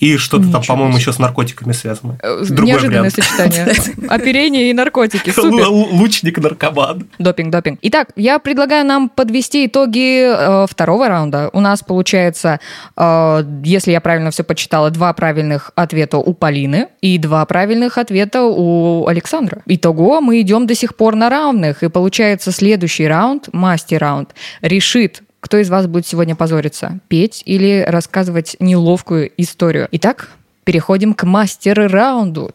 [0.00, 2.18] И что-то там, по-моему, еще с наркотиками связано.
[2.22, 3.14] Э, Другой Неожиданное вариант.
[3.14, 3.74] сочетание.
[4.08, 5.28] Оперение и наркотики.
[5.30, 5.68] Супер.
[5.68, 7.06] Лучник-наркоман.
[7.18, 7.78] Допинг, допинг.
[7.82, 11.50] Итак, я предлагаю нам подвести итоги э, второго раунда.
[11.52, 12.60] У нас получается,
[12.96, 18.44] э, если я правильно все почитала, два правильных ответа у Полины и два правильных ответа
[18.44, 19.60] у Александра.
[19.66, 21.82] Итого мы идем до сих пор на равных.
[21.82, 28.56] И получается следующий раунд, мастер-раунд, решит, кто из вас будет сегодня позориться, петь или рассказывать
[28.60, 29.88] неловкую историю.
[29.92, 30.30] Итак,
[30.64, 32.50] переходим к мастер-раунду.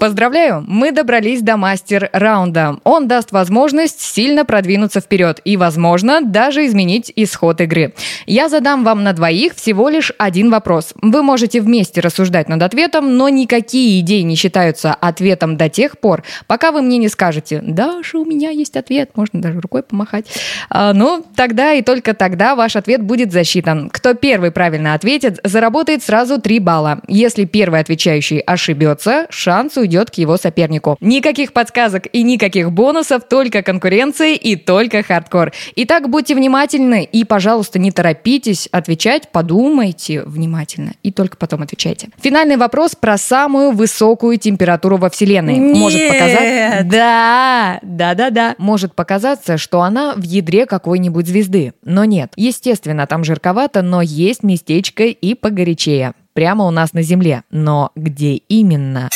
[0.00, 2.76] Поздравляю, мы добрались до мастер-раунда.
[2.84, 7.94] Он даст возможность сильно продвинуться вперед и, возможно, даже изменить исход игры.
[8.24, 10.92] Я задам вам на двоих всего лишь один вопрос.
[11.02, 16.22] Вы можете вместе рассуждать над ответом, но никакие идеи не считаются ответом до тех пор,
[16.46, 20.26] пока вы мне не скажете «Даша, у меня есть ответ», можно даже рукой помахать.
[20.70, 23.90] А, ну, тогда и только тогда ваш ответ будет засчитан.
[23.90, 27.00] Кто первый правильно ответит, заработает сразу 3 балла.
[27.08, 30.98] Если первый отвечающий ошибется, шанс у уйдет к его сопернику.
[31.00, 35.52] Никаких подсказок и никаких бонусов, только конкуренция и только хардкор.
[35.76, 42.10] Итак, будьте внимательны и, пожалуйста, не торопитесь отвечать, подумайте внимательно и только потом отвечайте.
[42.20, 45.56] Финальный вопрос про самую высокую температуру во Вселенной.
[45.56, 45.76] Нет.
[45.76, 46.84] Может показаться...
[46.84, 48.54] Да, да, да, да.
[48.58, 51.72] Может показаться, что она в ядре какой-нибудь звезды.
[51.82, 52.32] Но нет.
[52.36, 57.42] Естественно, там жарковато, но есть местечко и погорячее прямо у нас на Земле.
[57.50, 59.08] Но где именно?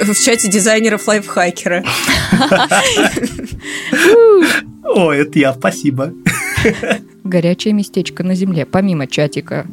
[0.00, 1.84] В чате дизайнеров лайфхакера.
[4.82, 6.12] О, это я, спасибо.
[7.22, 9.68] Горячее местечко на земле, помимо чатика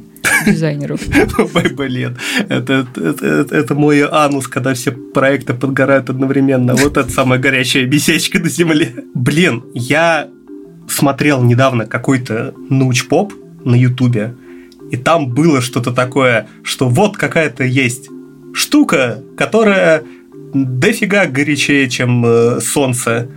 [0.45, 1.01] дизайнеров.
[1.75, 2.17] Блин,
[2.49, 6.75] это, это, это, это мой анус, когда все проекты подгорают одновременно.
[6.75, 8.93] Вот это самое горячее местечко на земле.
[9.13, 10.29] Блин, я
[10.87, 13.33] смотрел недавно какой-то научпоп
[13.63, 14.35] на ютубе,
[14.91, 18.09] и там было что-то такое, что вот какая-то есть
[18.53, 20.03] штука, которая
[20.53, 23.27] дофига горячее, чем э, Солнце.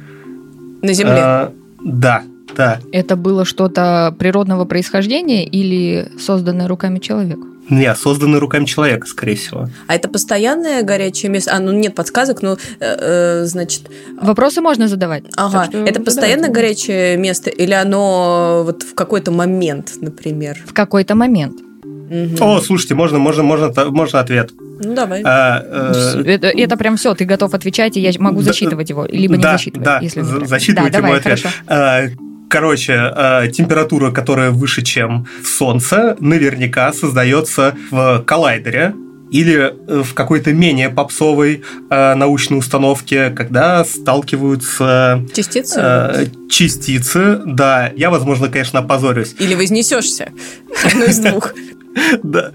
[0.82, 1.14] На Земле.
[1.16, 2.22] А, да,
[2.56, 2.80] да.
[2.92, 7.42] Это было что-то природного происхождения или созданное руками человека?
[7.70, 9.68] Не, созданное руками человека, скорее всего.
[9.86, 11.52] А это постоянное горячее место?
[11.54, 13.90] А, ну нет подсказок, ну, э, э, значит...
[14.20, 15.24] Вопросы можно задавать.
[15.36, 20.58] Ага, это постоянно горячее место или оно вот в какой-то момент, например?
[20.66, 21.60] В какой-то момент.
[21.84, 22.36] Угу.
[22.40, 24.50] О, слушайте, можно, можно, можно, можно ответ.
[24.80, 25.22] Ну, давай.
[25.24, 29.06] А, э, это, это прям все, ты готов отвечать, и я могу да, засчитывать его,
[29.08, 29.84] либо да, не засчитывать.
[29.84, 31.40] Да, если засчитывайте да, мой давай, ответ.
[31.40, 31.56] Хорошо.
[31.66, 32.02] А,
[32.48, 38.94] короче, а, температура, которая выше, чем в Солнце, наверняка создается в коллайдере,
[39.30, 48.10] или в какой-то менее попсовой э, научной установке, когда сталкиваются частицы, э, частицы, да, я,
[48.10, 49.34] возможно, конечно, опозорюсь.
[49.40, 50.30] Или вознесешься,
[50.84, 51.52] одно из двух.
[52.22, 52.52] Да.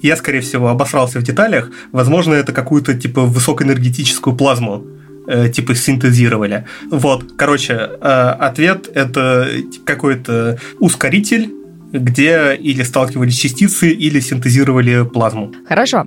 [0.00, 1.70] Я, скорее всего, обосрался в деталях.
[1.92, 4.84] Возможно, это какую-то, типа, высокоэнергетическую плазму
[5.26, 6.66] э, типа синтезировали.
[6.90, 9.48] Вот, короче, э, ответ это
[9.84, 11.50] какой-то ускоритель,
[11.92, 15.52] где или сталкивались частицы, или синтезировали плазму.
[15.68, 16.06] Хорошо.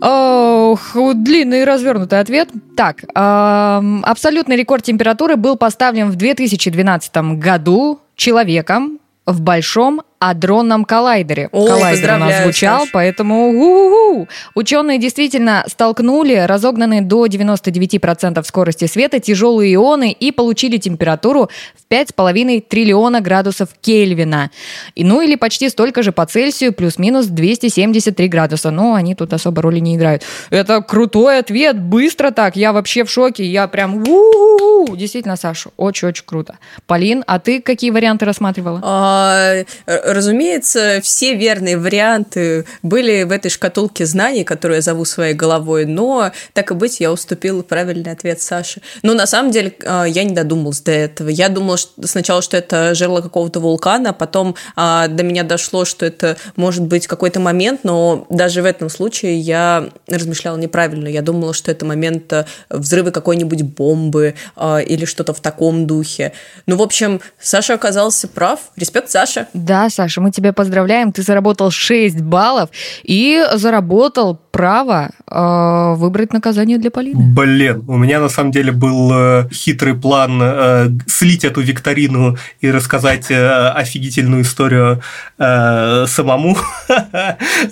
[0.00, 2.48] Ох, длинный и развернутый ответ.
[2.74, 11.48] Так, э, абсолютный рекорд температуры был поставлен в 2012 году человеком в Большом адронном коллайдере.
[11.50, 12.90] О, Коллайдер у нас звучал, Саш.
[12.92, 14.28] поэтому у-у-у.
[14.54, 22.60] ученые действительно столкнули разогнанные до 99% скорости света тяжелые ионы и получили температуру в 5,5
[22.68, 24.50] триллиона градусов Кельвина.
[24.94, 28.70] И, ну или почти столько же по Цельсию, плюс-минус 273 градуса.
[28.70, 30.22] Но они тут особо роли не играют.
[30.50, 34.96] Это крутой ответ, быстро так, я вообще в шоке, я прям у-у-у.
[34.96, 36.58] Действительно, Саша, очень-очень круто.
[36.86, 38.80] Полин, а ты какие варианты рассматривала?
[40.12, 46.32] Разумеется, все верные варианты были в этой шкатулке знаний, которую я зову своей головой, но,
[46.52, 48.82] так и быть, я уступила правильный ответ Саше.
[49.02, 51.28] Но на самом деле а, я не додумалась до этого.
[51.28, 55.84] Я думала что сначала, что это жерло какого-то вулкана, а потом а, до меня дошло,
[55.84, 61.08] что это может быть какой-то момент, но даже в этом случае я размышляла неправильно.
[61.08, 66.32] Я думала, что это момент а, взрыва какой-нибудь бомбы а, или что-то в таком духе.
[66.66, 68.60] Ну, в общем, Саша оказался прав.
[68.76, 69.48] Респект, Саша.
[69.54, 71.12] Да, Саша, мы тебя поздравляем.
[71.12, 72.70] Ты заработал 6 баллов
[73.02, 77.34] и заработал право э, выбрать наказание для Полины.
[77.34, 82.70] Блин, у меня на самом деле был э, хитрый план э, слить эту викторину и
[82.70, 85.02] рассказать э, офигительную историю
[85.38, 86.56] э, самому.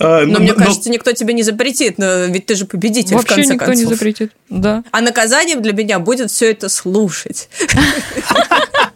[0.01, 3.37] Э, но, мне кажется, никто тебе не запретит, но ведь ты же победитель Вообще в
[3.37, 3.85] конце никто концов.
[3.85, 4.85] не запретит, да.
[4.91, 7.49] А наказанием для меня будет все это слушать.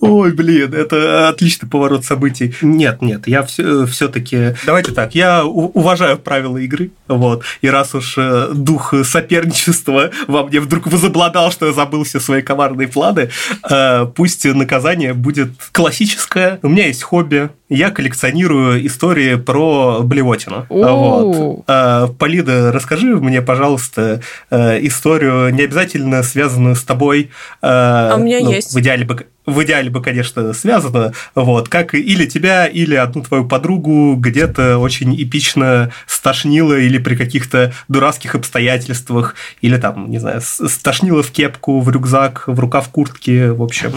[0.00, 2.54] Ой, блин, это отличный поворот событий.
[2.60, 4.54] Нет, нет, я все, все-таки...
[4.64, 10.60] Давайте так, я уважаю правила игры, вот, и раз уж э, дух соперничества во мне
[10.60, 13.30] вдруг возобладал, что я забыл все свои коварные планы,
[13.68, 16.58] э, пусть наказание будет классическое.
[16.62, 20.66] У меня есть хобби, я коллекционирую истории про блевотину.
[20.68, 21.64] Вот.
[21.66, 27.30] Э, Полина, расскажи мне, пожалуйста, историю, не обязательно связанную с тобой.
[27.62, 28.74] А у меня ну, есть.
[28.74, 33.46] В идеале бы в идеале бы, конечно, связано, вот, как или тебя, или одну твою
[33.46, 41.22] подругу где-то очень эпично стошнило или при каких-то дурацких обстоятельствах, или там, не знаю, стошнило
[41.22, 43.92] в кепку, в рюкзак, в рукав куртки, в общем.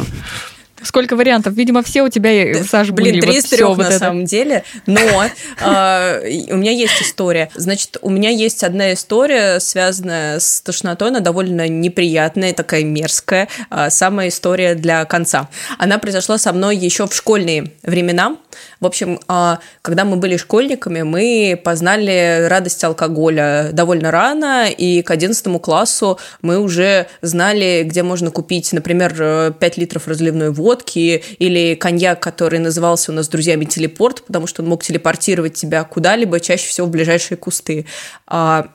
[0.84, 1.54] Сколько вариантов?
[1.54, 3.22] Видимо, все у тебя, э, Саш, Блин, были.
[3.22, 4.00] три вот из трех вот на это.
[4.00, 4.64] самом деле.
[4.86, 5.00] Но
[5.62, 7.50] э, у меня есть история.
[7.56, 13.48] Значит, у меня есть одна история, связанная с тошнотой, она довольно неприятная, такая мерзкая.
[13.70, 15.50] Э, самая история для конца.
[15.78, 18.38] Она произошла со мной еще в школьные времена.
[18.80, 25.12] В общем, э, когда мы были школьниками, мы познали радость алкоголя довольно рано, и к
[25.12, 32.20] 11 классу мы уже знали, где можно купить, например, 5 литров разливной водки или коньяк,
[32.22, 36.68] который назывался у нас с друзьями телепорт, потому что он мог телепортировать тебя куда-либо, чаще
[36.68, 37.86] всего в ближайшие кусты.
[38.28, 38.68] А,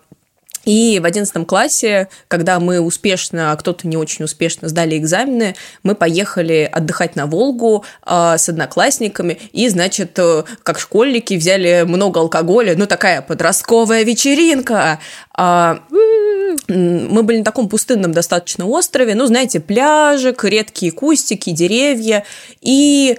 [0.65, 5.95] и в одиннадцатом классе, когда мы успешно, а кто-то не очень успешно сдали экзамены, мы
[5.95, 12.75] поехали отдыхать на Волгу э, с одноклассниками, и, значит, э, как школьники взяли много алкоголя,
[12.77, 15.01] ну, такая подростковая вечеринка.
[15.37, 15.79] Э,
[16.69, 22.25] мы были на таком пустынном достаточно острове, ну, знаете, пляжик, редкие кустики, деревья,
[22.61, 23.19] и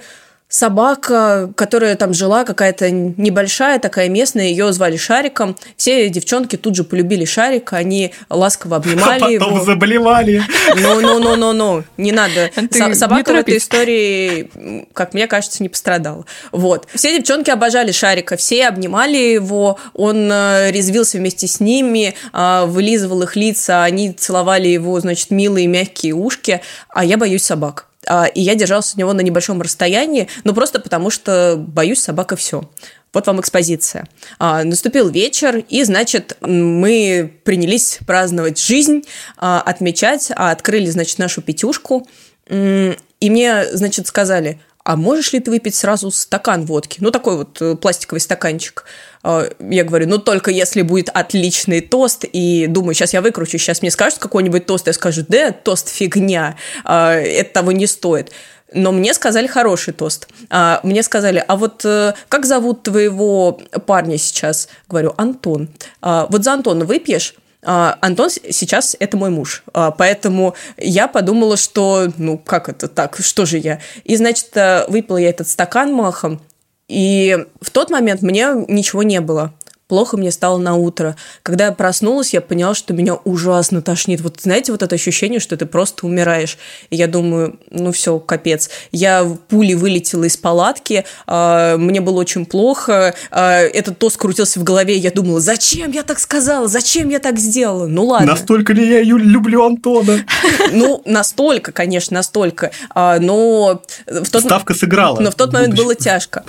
[0.56, 5.54] собака, которая там жила, какая-то небольшая, такая местная, ее звали Шариком.
[5.76, 9.64] Все девчонки тут же полюбили Шарика, они ласково обнимали а потом его.
[9.64, 10.42] заболевали.
[10.74, 12.50] Ну-ну-ну-ну-ну, не надо.
[12.70, 16.24] Ты Собака не в этой истории, как мне кажется, не пострадала.
[16.52, 16.88] Вот.
[16.94, 23.22] Все девчонки обожали Шарика, все обнимали его, он э, резвился вместе с ними, э, вылизывал
[23.22, 27.85] их лица, они целовали его, значит, милые мягкие ушки, а я боюсь собак.
[28.06, 32.32] А, И я держалась от него на небольшом расстоянии, ну просто потому что боюсь собак
[32.32, 32.68] и все.
[33.12, 34.06] Вот вам экспозиция.
[34.38, 39.04] А, наступил вечер, и, значит, мы принялись праздновать жизнь,
[39.38, 42.06] а, отмечать, а, открыли, значит, нашу пятюшку.
[42.48, 46.98] И мне, значит, сказали, а можешь ли ты выпить сразу стакан водки?
[47.00, 48.84] Ну, такой вот э, пластиковый стаканчик.
[49.24, 53.82] А, Я говорю, ну, только если будет отличный тост, и думаю, сейчас я выкручу, сейчас
[53.82, 58.30] мне скажут какой-нибудь тост, я скажу, да, тост фигня, а, это того не стоит.
[58.72, 60.28] Но мне сказали хороший тост.
[60.50, 64.68] А, Мне сказали, а вот э, как зовут твоего парня сейчас?
[64.88, 65.68] Говорю, Антон.
[66.00, 67.34] «А, Вот за Антона выпьешь?
[67.68, 73.18] А, Антон сейчас это мой муж, А, поэтому я подумала, что, ну, как это так,
[73.18, 73.80] что же я?
[74.04, 76.40] И, значит, э, выпила я этот стакан махом,
[76.86, 79.52] и в тот момент мне ничего не было.
[79.88, 81.14] Плохо мне стало на утро.
[81.44, 84.20] Когда я проснулась, я поняла, что меня ужасно тошнит.
[84.20, 86.58] Вот знаете, вот это ощущение, что ты просто умираешь.
[86.90, 88.68] И я думаю, ну все, капец.
[88.90, 94.58] Я в пуле вылетела из палатки, а, мне было очень плохо, а, этот тост крутился
[94.58, 97.86] в голове, я думала, зачем я так сказала, зачем я так сделала?
[97.86, 98.32] Ну ладно.
[98.32, 100.24] Настолько ли я люблю Антона?
[100.72, 102.72] Ну, настолько, конечно, настолько.
[102.90, 105.20] А, но в тот Ставка сыграла.
[105.20, 106.44] но в тот момент было тяжко.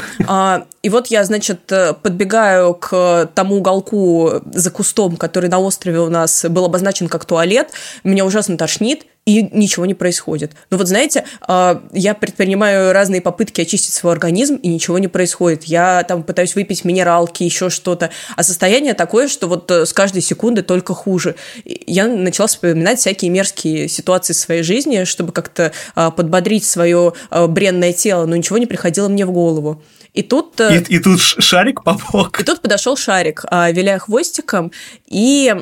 [0.87, 6.09] И вот я, значит, э, подбегаю к тому уголку за кустом, который на острове у
[6.09, 7.71] нас был обозначен как туалет.
[8.03, 10.53] Меня ужасно тошнит, и ничего не происходит.
[10.69, 15.65] Но вот знаете, а, я предпринимаю разные попытки очистить свой организм, и ничего не происходит.
[15.65, 18.09] Я там пытаюсь выпить минералки, еще что-то.
[18.37, 21.35] А состояние такое, что вот э, с каждой секунды только хуже.
[21.65, 27.47] Я начала вспоминать всякие мерзкие ситуации в своей жизни, чтобы как-то а, подбодрить свое а,
[27.47, 29.83] бренное тело, но ничего не приходило мне в голову.
[30.13, 30.57] И тут...
[30.61, 32.39] э, И, и тут шарик помог.
[32.39, 34.71] и тут подошел шарик, виляя хвостиком,
[35.05, 35.53] и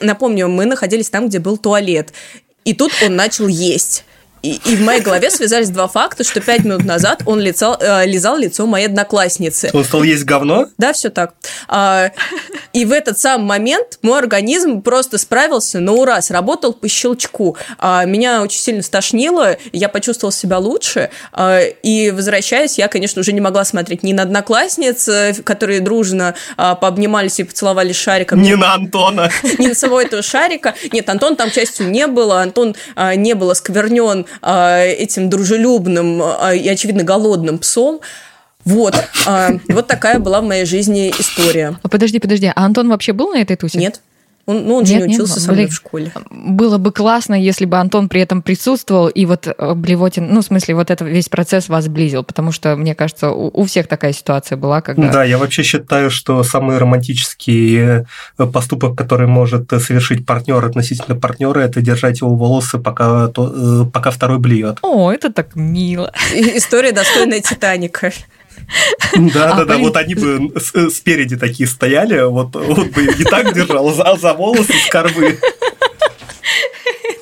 [0.00, 2.12] напомню, мы находились там, где был туалет.
[2.64, 4.04] И тут он начал есть.
[4.44, 8.04] И, и в моей голове связались два факта, что пять минут назад он лицал, э,
[8.04, 9.70] лизал лицо моей одноклассницы.
[9.72, 10.66] Он стал есть говно?
[10.76, 11.32] Да, все так.
[11.66, 12.10] А,
[12.74, 17.56] и в этот самый момент мой организм просто справился на ура, сработал по щелчку.
[17.78, 21.08] А, меня очень сильно стошнило, я почувствовала себя лучше.
[21.32, 26.34] А, и возвращаясь, я, конечно, уже не могла смотреть ни на одноклассниц, э, которые дружно
[26.58, 29.30] а, пообнимались и поцеловались шариком, Не на Антона.
[29.58, 30.74] ни на самого этого шарика.
[30.92, 32.42] Нет, Антон там частью не было.
[32.42, 38.00] Антон а, не был осквернен а, этим дружелюбным а, и, очевидно, голодным псом.
[38.64, 38.94] Вот.
[39.26, 41.76] а, вот такая была в моей жизни история.
[41.82, 43.78] А Подожди, подожди, а Антон вообще был на этой тусе?
[43.78, 44.00] Нет.
[44.46, 45.40] Он, ну, он же Нет, не учился было.
[45.40, 45.68] со мной Блин.
[45.70, 46.12] в школе.
[46.30, 50.44] Было бы классно, если бы Антон при этом присутствовал, и вот э, Блевотин, ну, в
[50.44, 54.12] смысле, вот этот весь процесс вас сблизил, потому что, мне кажется, у, у всех такая
[54.12, 55.10] ситуация была, когда...
[55.10, 58.04] Да, я вообще считаю, что самый романтический
[58.38, 63.88] э, поступок, который может э, совершить партнер относительно партнера, это держать его волосы, пока, то-
[63.92, 64.78] пока второй блюет.
[64.82, 66.12] О, это так мило.
[66.34, 68.12] История достойная Титаника.
[69.32, 70.52] Да, да, да, вот они бы
[70.90, 75.38] спереди такие стояли, вот, бы не так держал, а за волосы с корвы.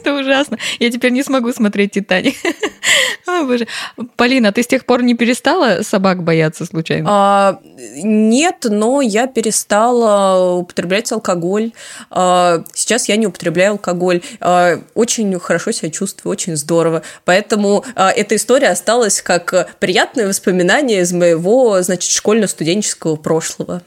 [0.02, 0.58] Это ужасно.
[0.80, 2.34] Я теперь не смогу смотреть «Титаник».
[3.26, 3.68] О, боже.
[4.16, 7.08] Полина, ты с тех пор не перестала собак бояться случайно?
[7.08, 7.60] А,
[7.94, 11.70] нет, но я перестала употреблять алкоголь.
[12.10, 14.22] А, сейчас я не употребляю алкоголь.
[14.40, 17.02] А, очень хорошо себя чувствую, очень здорово.
[17.24, 23.82] Поэтому а, эта история осталась как приятное воспоминание из моего, значит, школьно-студенческого прошлого.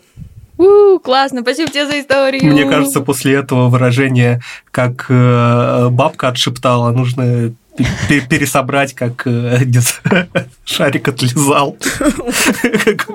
[0.57, 2.45] У, классно, спасибо тебе за историю.
[2.45, 4.41] Мне кажется, после этого выражения,
[4.71, 7.53] как э, бабка отшептала, нужно
[8.29, 9.59] пересобрать, как э,
[10.65, 11.77] шарик отлезал.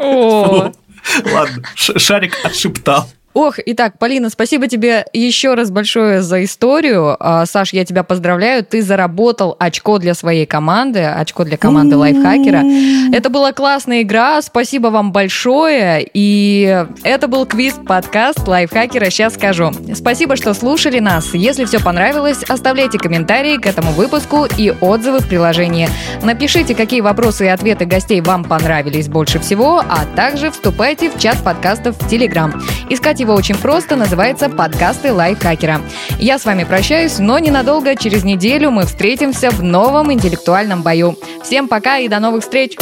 [1.32, 3.09] Ладно, шарик отшептал.
[3.33, 7.16] Ох, итак, Полина, спасибо тебе еще раз большое за историю.
[7.20, 8.64] А, Саш, я тебя поздравляю.
[8.64, 12.64] Ты заработал очко для своей команды, очко для команды лайфхакера.
[13.12, 14.43] Это была классная игра.
[14.43, 16.09] Спасибо вам большое.
[16.12, 19.11] И это был квиз-подкаст лайфхакера.
[19.11, 19.70] Сейчас скажу.
[19.95, 21.33] Спасибо, что слушали нас.
[21.33, 25.89] Если все понравилось, оставляйте комментарии к этому выпуску и отзывы в приложении.
[26.24, 31.39] Напишите, какие вопросы и ответы гостей вам понравились больше всего, а также вступайте в чат
[31.45, 32.61] подкастов в Телеграм.
[32.89, 35.81] Искать его очень просто, называется «Подкасты лайфхакера».
[36.18, 41.16] Я с вами прощаюсь, но ненадолго, через неделю мы встретимся в новом интеллектуальном бою.
[41.43, 42.77] Всем пока и до новых встреч!